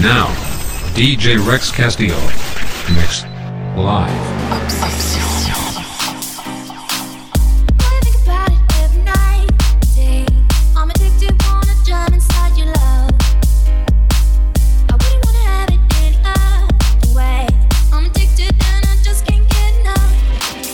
[0.00, 0.28] Now,
[0.94, 2.14] DJ Rex Castillo.
[2.94, 3.24] Mix.
[3.76, 4.08] Live.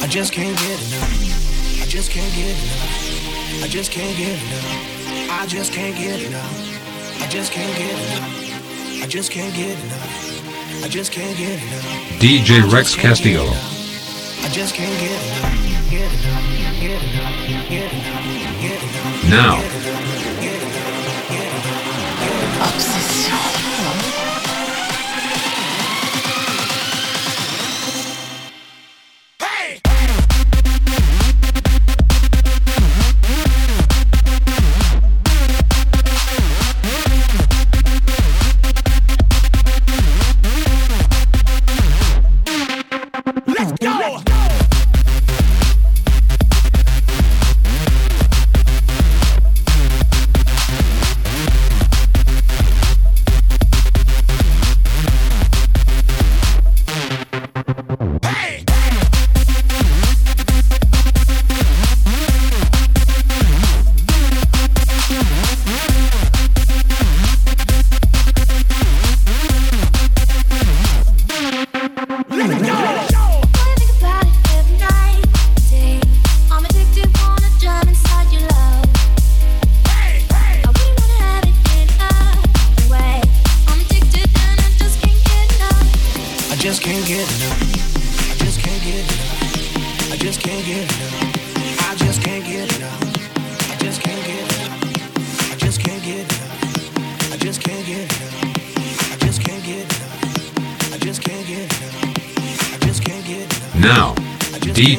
[0.03, 1.83] I just can't get enough.
[1.83, 1.87] I
[5.47, 7.23] just can't get enough.
[7.23, 8.44] I just can't get enough.
[9.05, 10.83] I just can't get enough.
[10.83, 11.85] I just can't get enough.
[12.23, 13.45] DJ Rex Castillo.
[13.45, 15.75] I just can't get enough.
[19.29, 19.61] Now.
[22.65, 23.64] Obsession.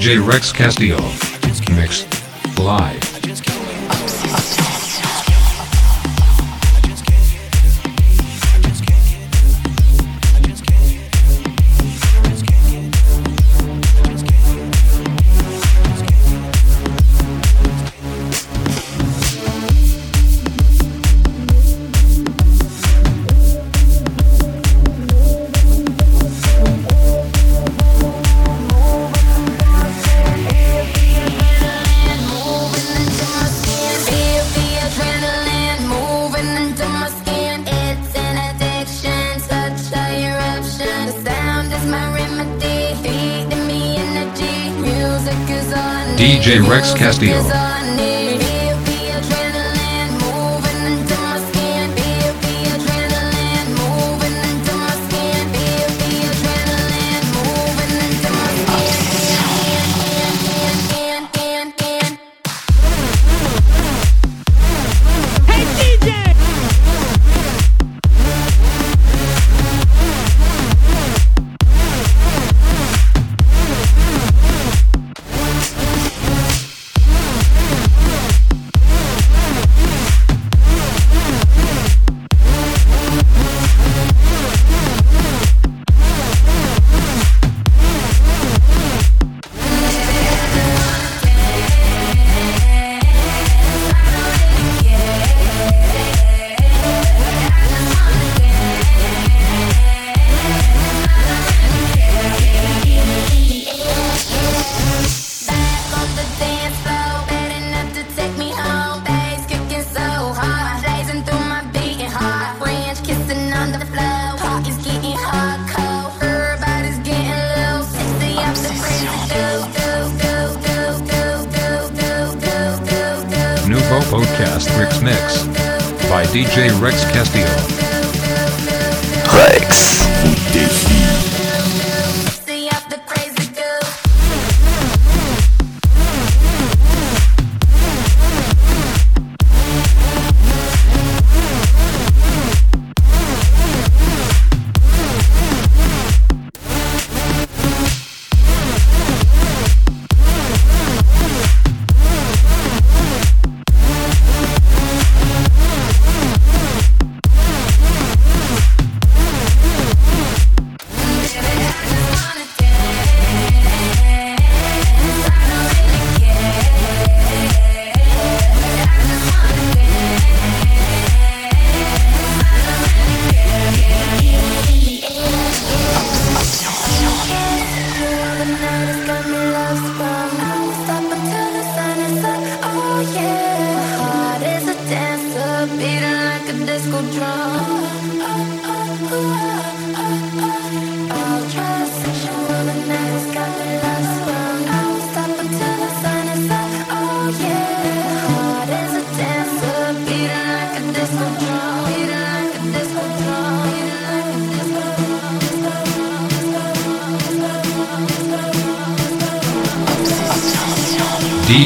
[0.05, 0.19] J.
[0.19, 1.34] Rex Castillo.
[46.75, 47.75] Rex Castillo.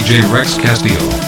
[0.09, 0.21] J.
[0.31, 1.18] Rex Castillo.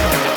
[0.00, 0.29] Thank you.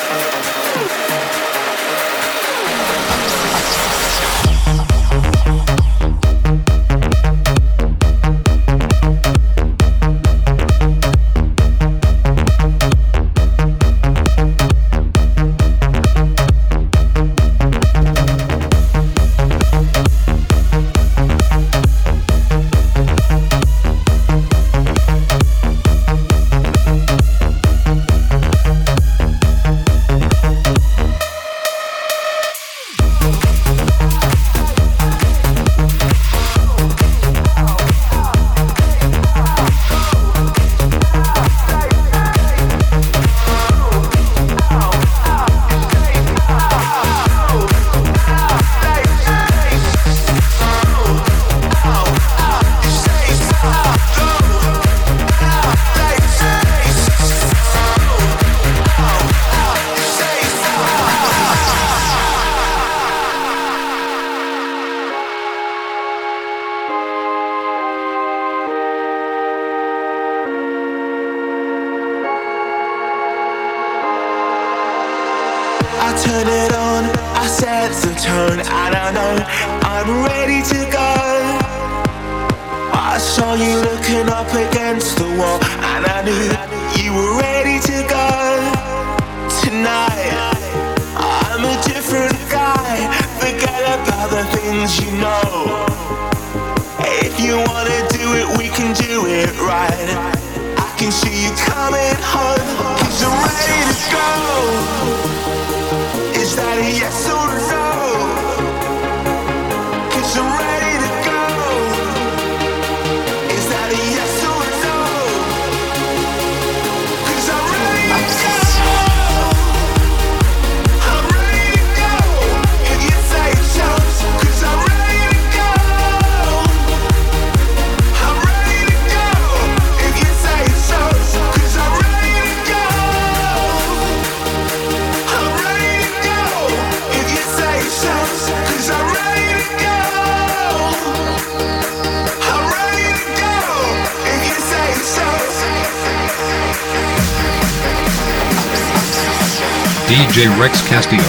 [150.13, 151.23] DJ Rex Castillo.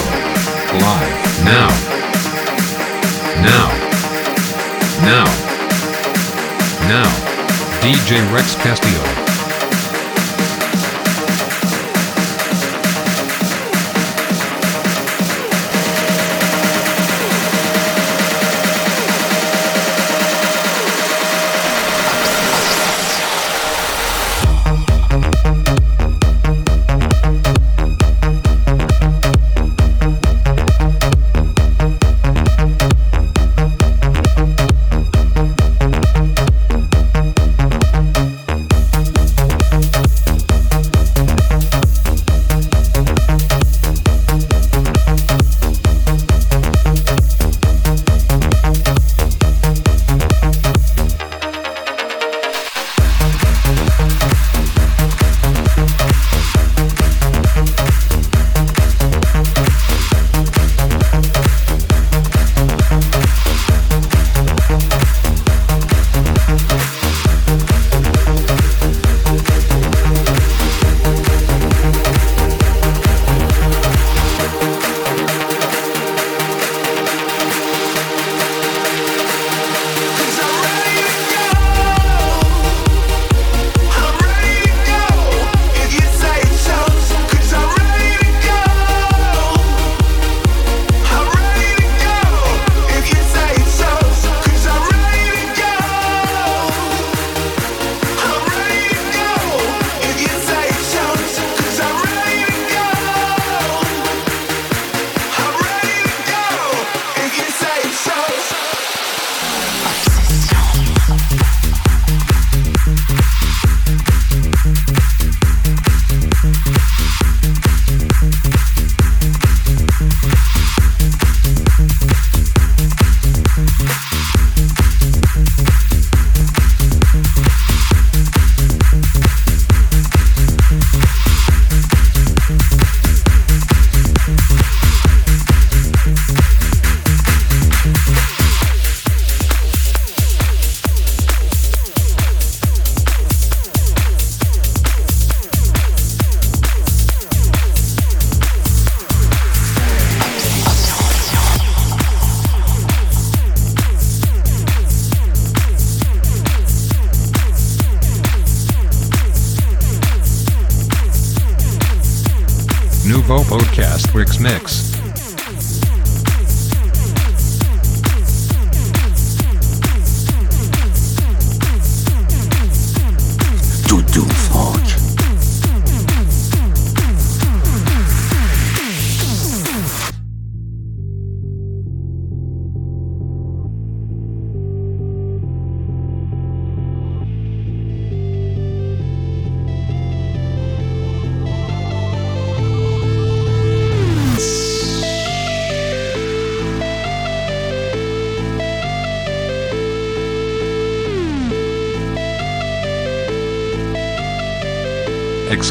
[0.79, 1.43] Live.
[1.43, 1.69] Now.
[3.41, 3.67] Now.
[5.01, 5.25] Now.
[6.87, 7.81] Now.
[7.81, 9.24] DJ Rex Castillo.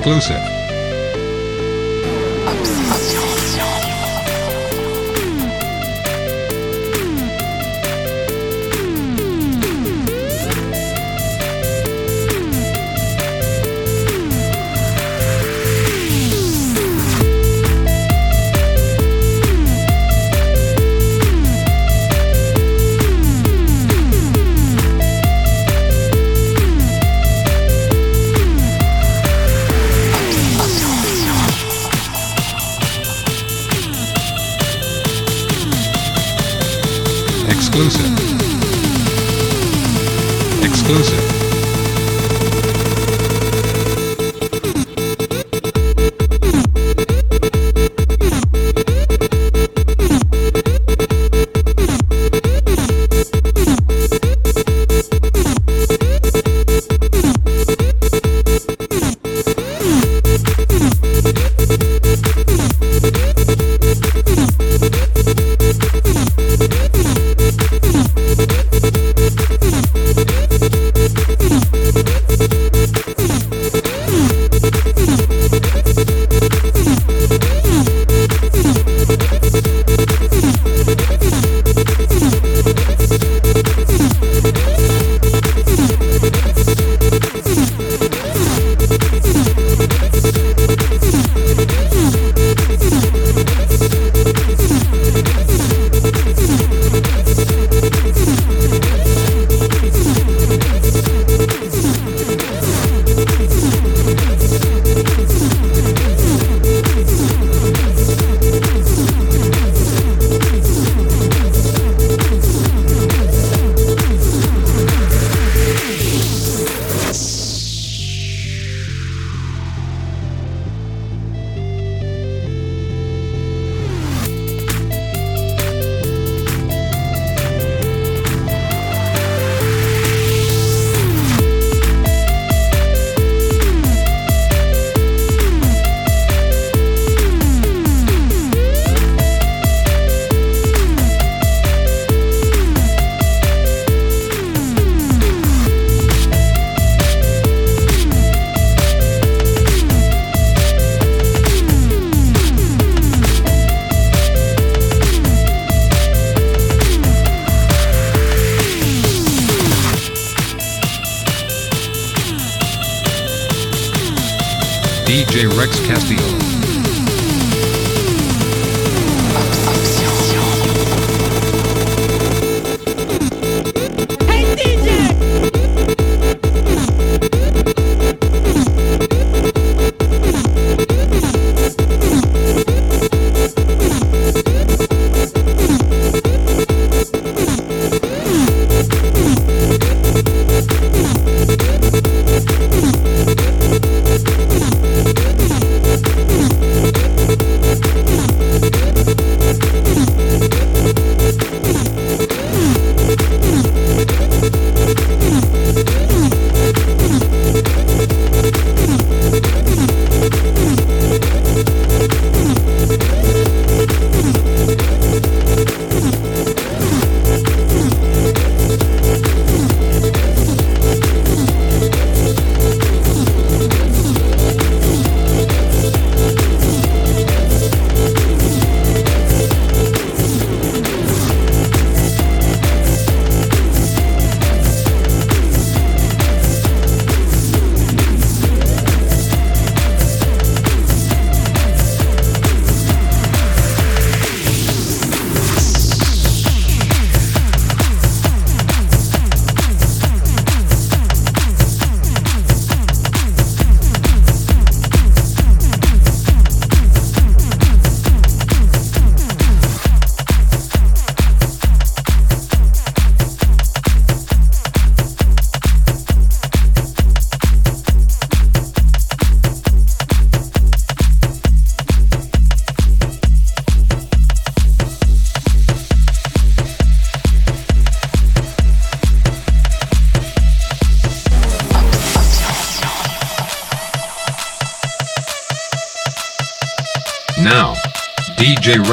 [0.06, 0.53] Exclusive.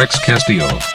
[0.02, 0.90] Rex Castillo.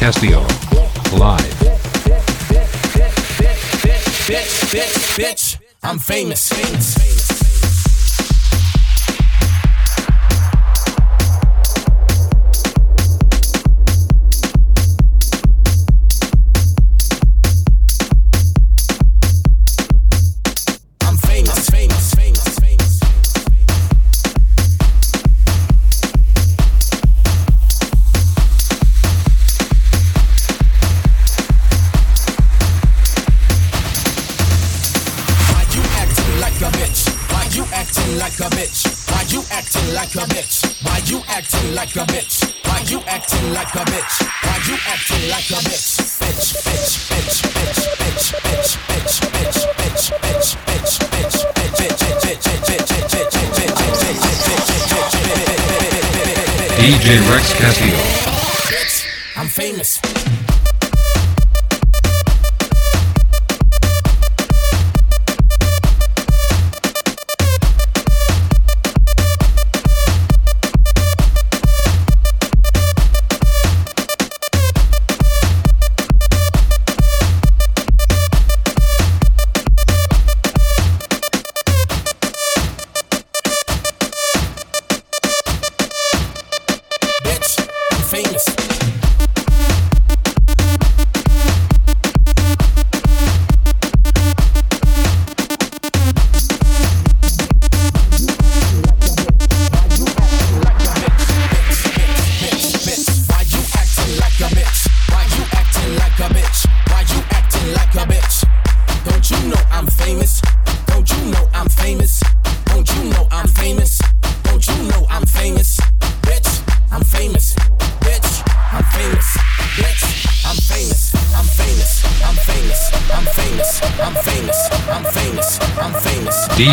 [0.00, 0.49] Castillo.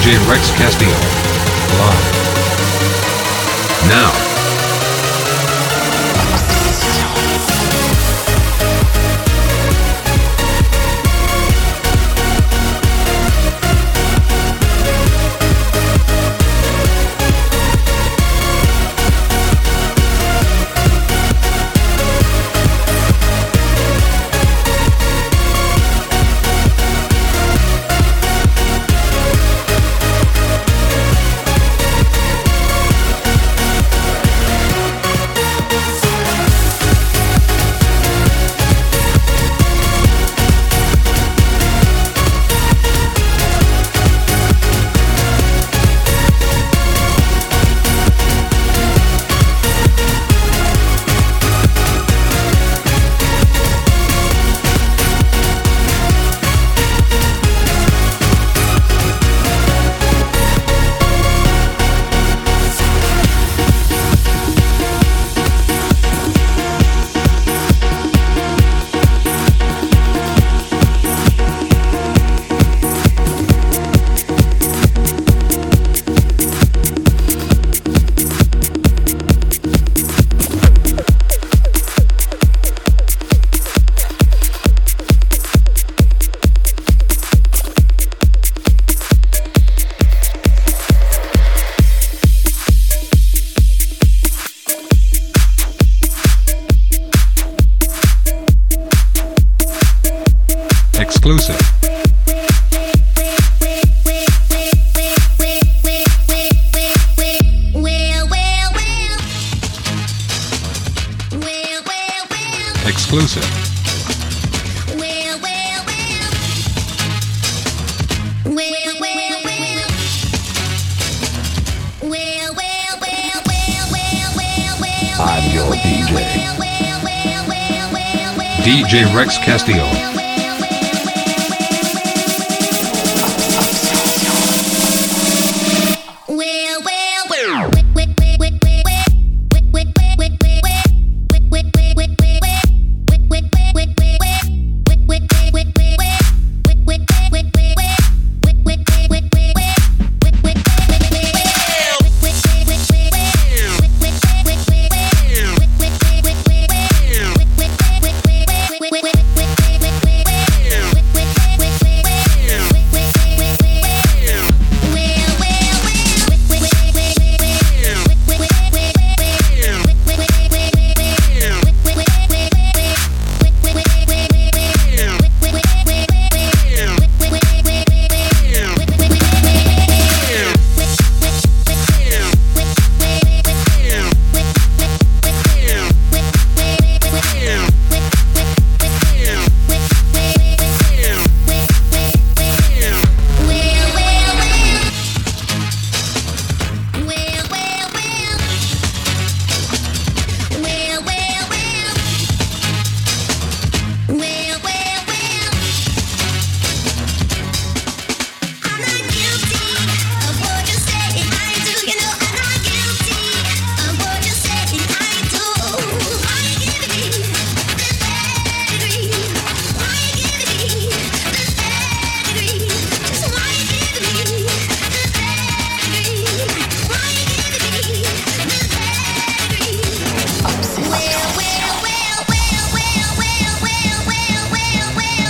[0.00, 1.17] DJ Rex Castillo.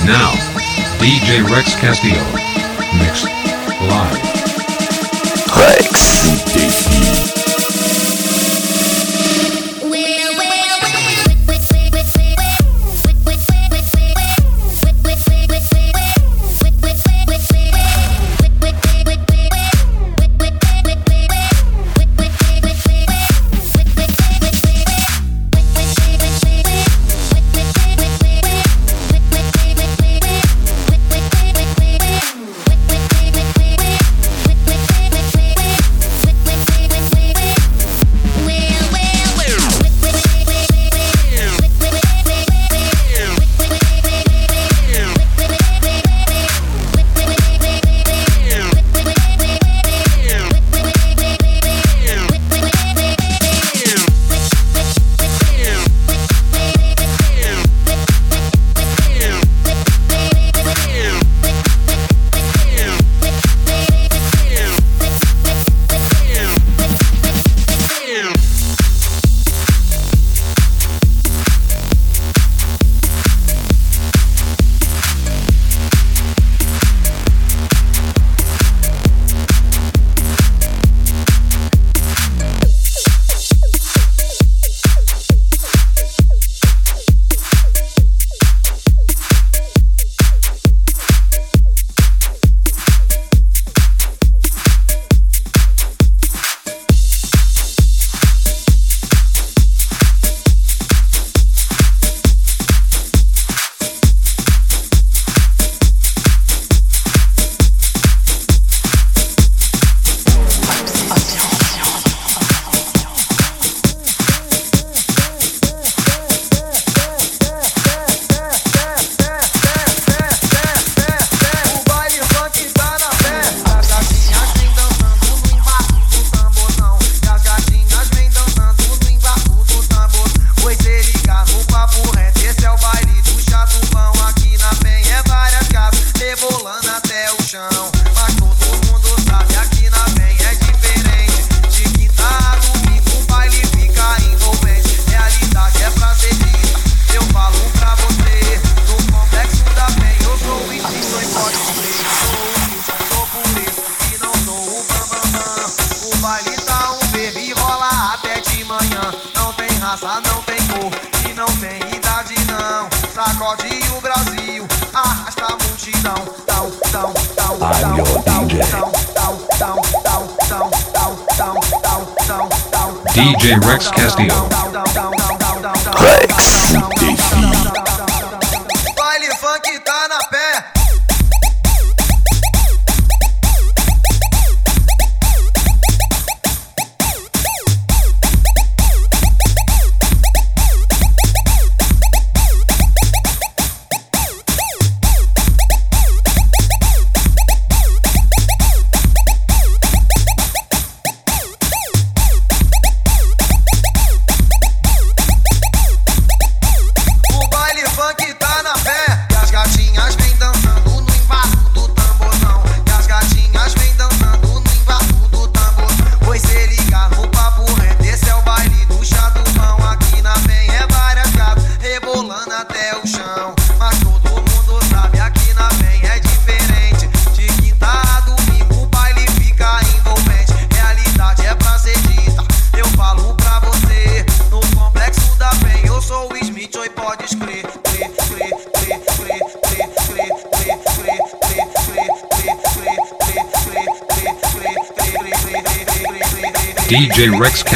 [0.09, 0.33] Now,
[1.01, 2.25] DJ Rex Castillo.
[2.99, 3.27] Mixed
[3.83, 4.18] live.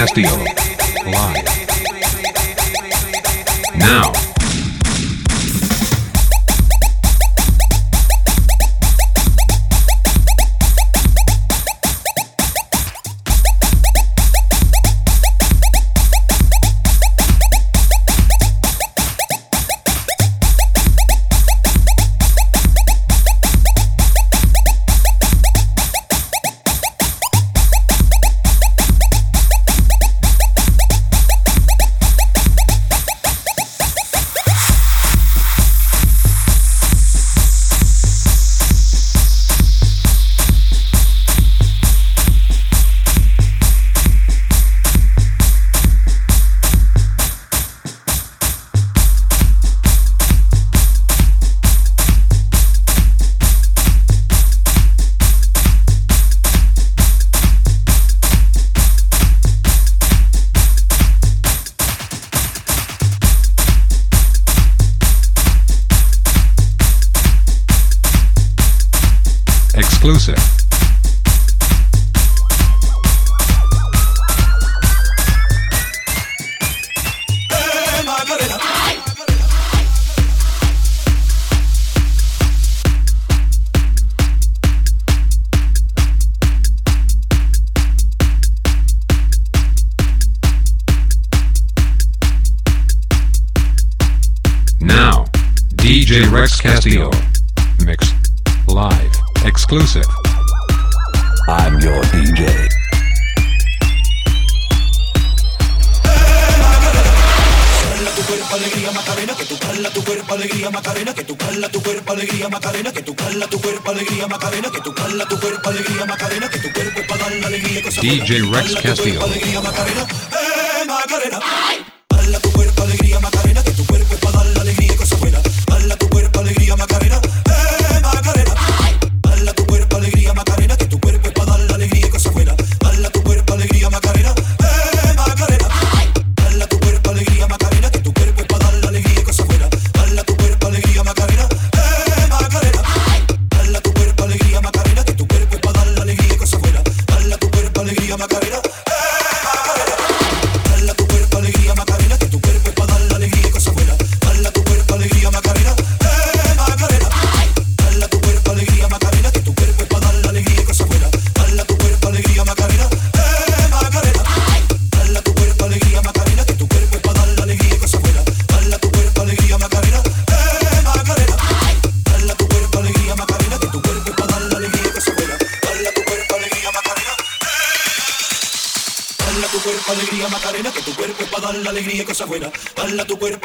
[0.03, 0.61] Castillo.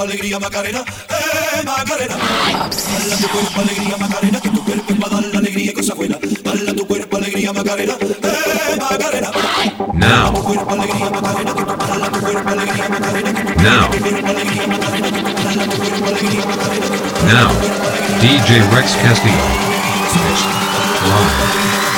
[0.03, 2.15] alegría Macarena, eh Macarena.
[3.19, 6.17] Tu cuerpo alegría Macarena, que tu cuerpo es para la alegría y cosa buena.
[6.19, 9.31] Tu cuerpo alegría Macarena, eh Macarena.
[9.93, 10.33] Now.
[10.33, 11.75] Tu cuerpo alegría Macarena, que tu
[12.11, 13.31] tu cuerpo alegría Macarena,
[13.63, 13.89] Now.
[17.27, 17.51] Now.
[18.21, 19.67] DJ Rex Castillo.
[21.07, 21.96] Live.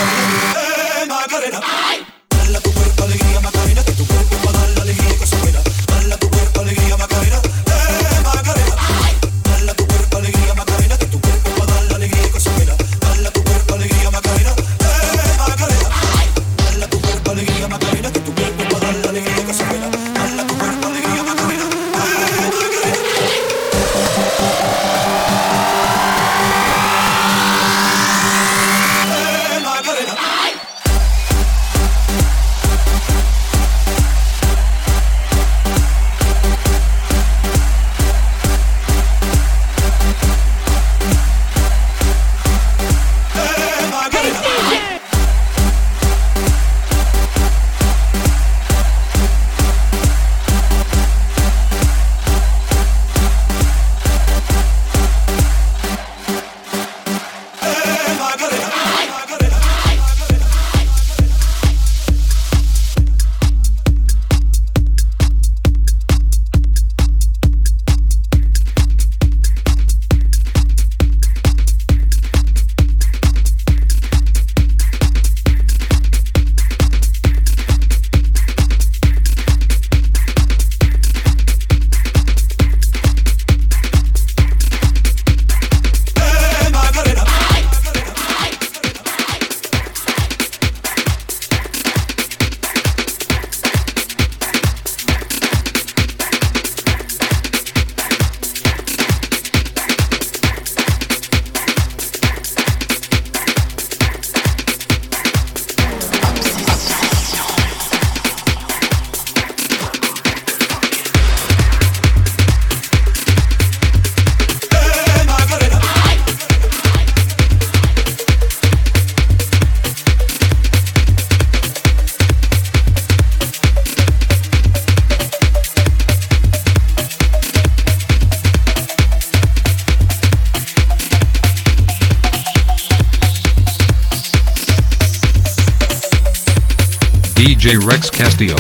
[137.70, 138.56] DJ Rex Castillo.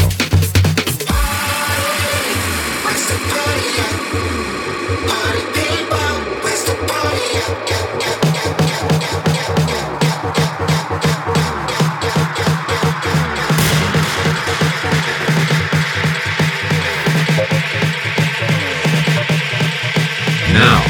[20.53, 20.85] Now.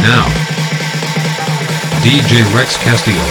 [0.00, 0.26] Now.
[2.00, 3.21] DJ Rex Castillo.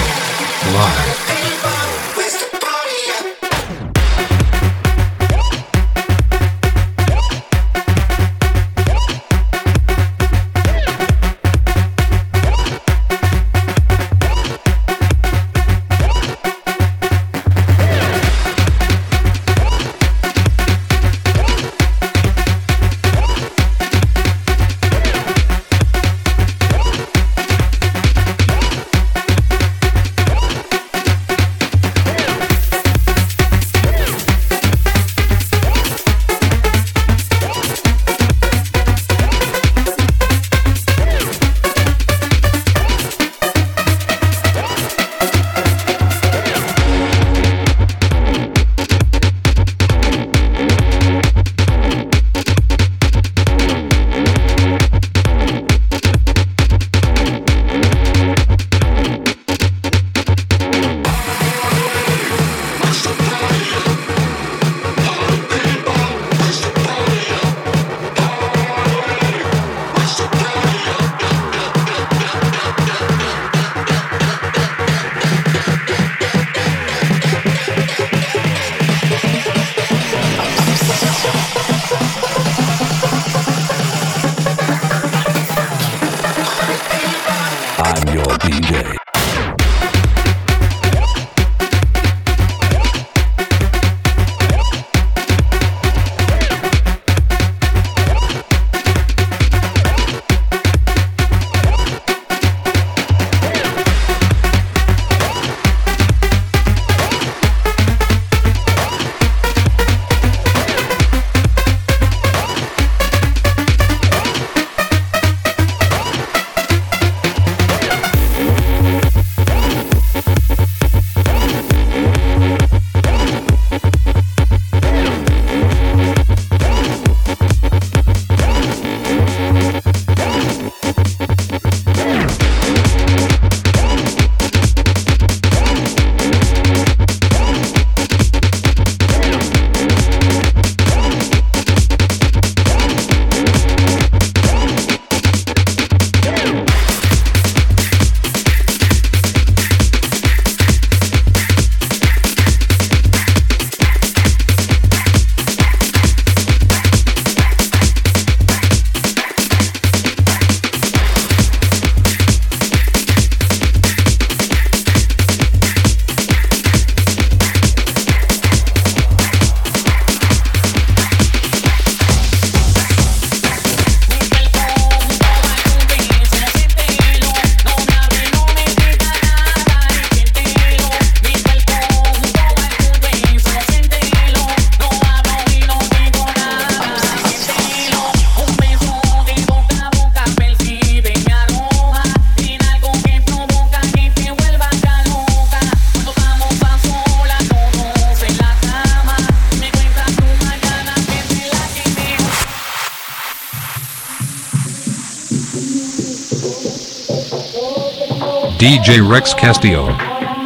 [208.84, 209.86] DJ Rex Castillo.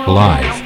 [0.07, 0.61] Live.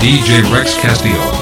[0.00, 1.41] DJ Rex Castillo.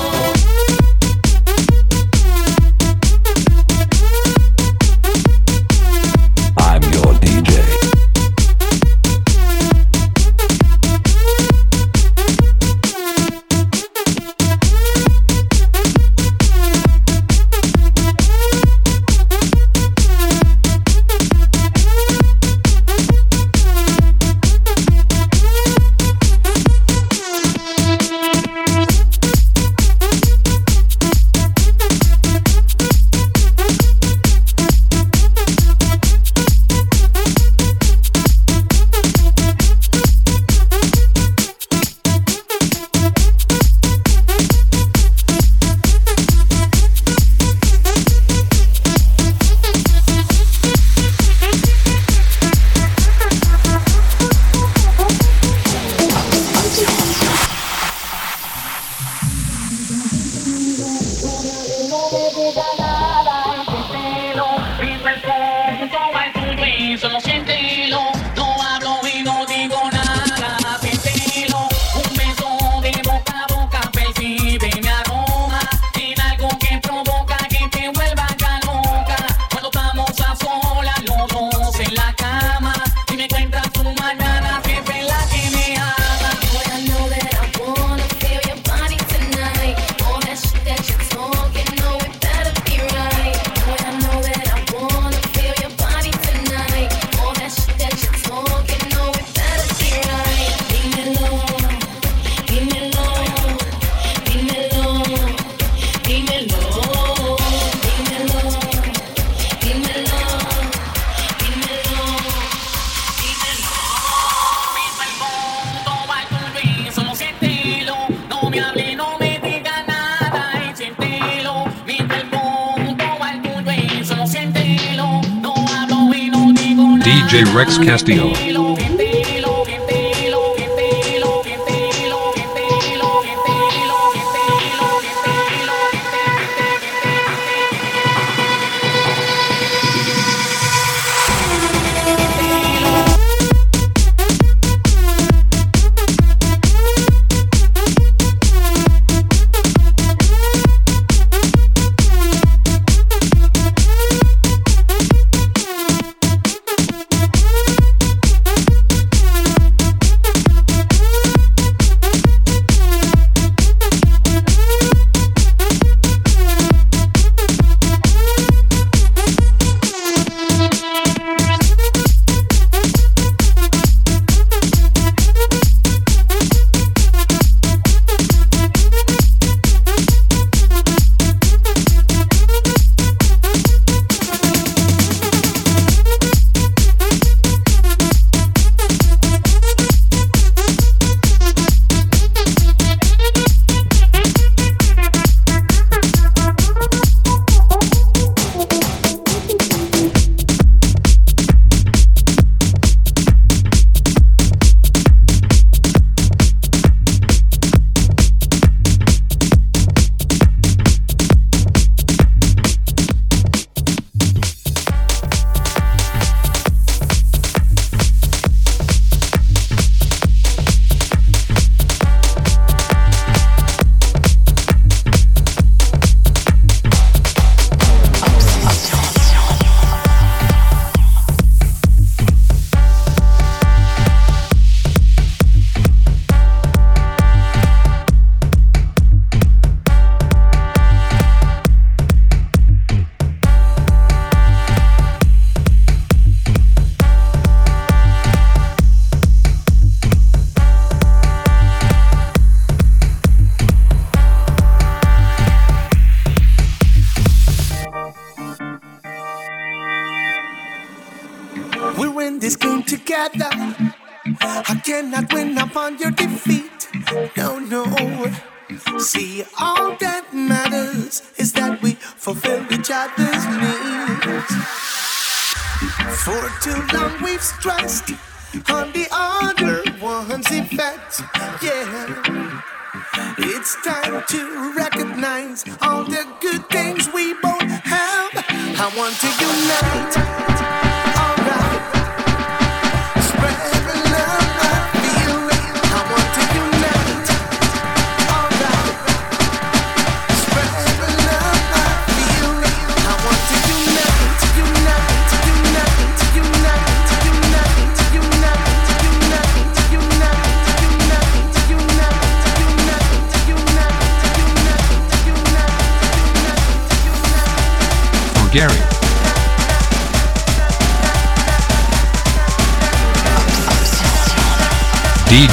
[127.60, 128.49] Rex Castillo.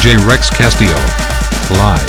[0.08, 0.16] J.
[0.26, 0.96] Rex Castillo.
[1.70, 2.08] Live.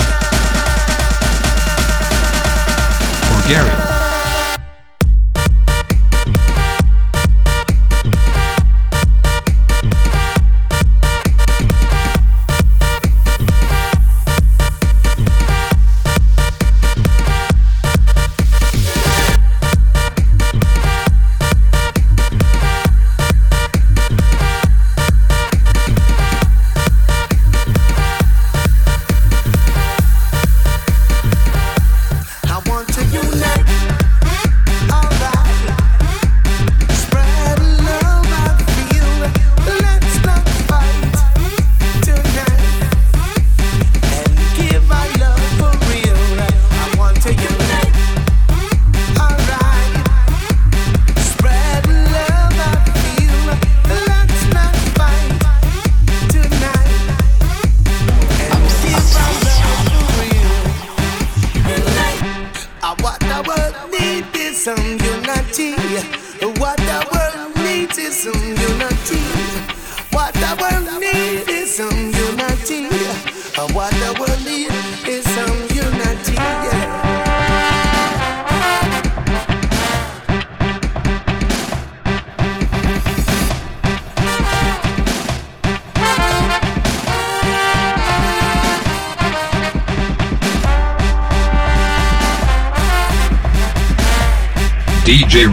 [3.29, 3.88] Bulgaria.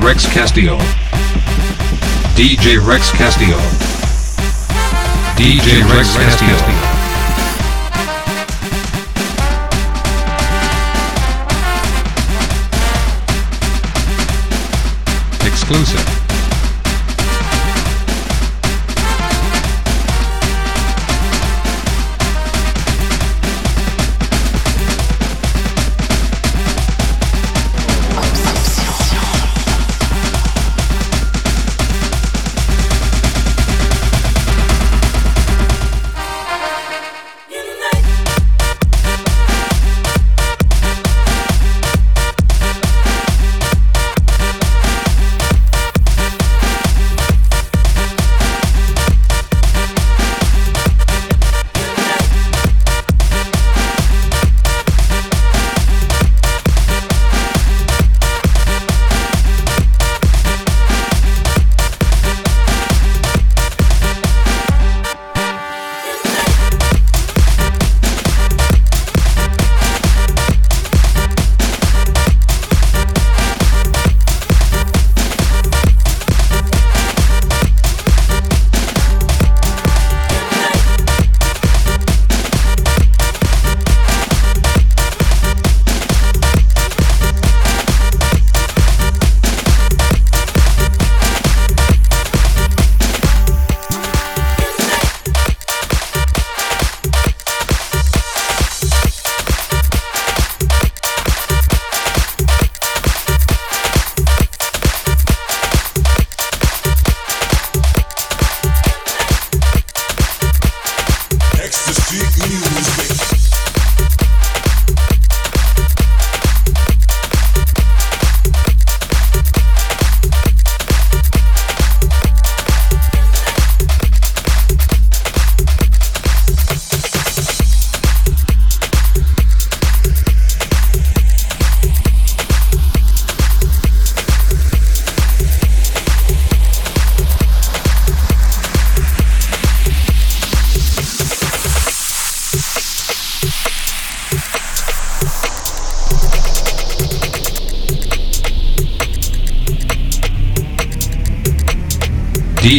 [0.05, 0.77] Rex Castillo.
[2.35, 3.57] DJ Rex Castillo.
[5.35, 6.84] DJ Rex Castillo.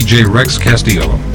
[0.07, 1.26] DJ Rex Castillo.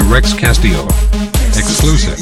[0.00, 0.86] Rex Castillo.
[1.54, 2.18] Exclusive.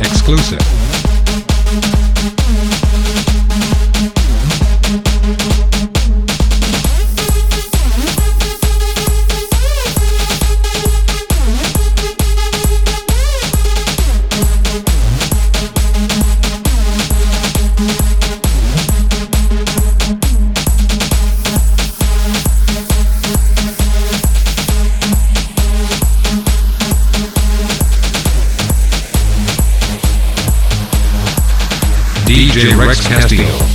[0.00, 0.65] Exclusive.
[32.56, 33.65] DJ Rex Castillo.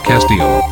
[0.00, 0.71] Castillo.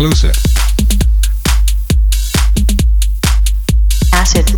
[0.00, 0.34] Exclusive.
[4.14, 4.50] Acid.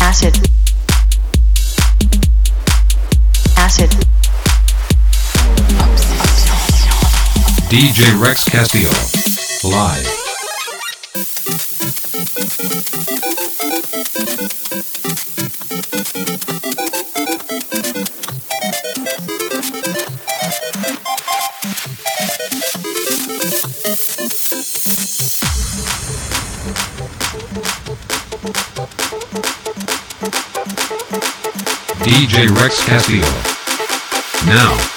[0.00, 0.38] Acid.
[3.56, 3.90] Acid.
[7.68, 8.92] DJ Rex Castillo.
[9.64, 10.19] Live.
[32.60, 33.24] Rex Castillo.
[34.44, 34.89] Now.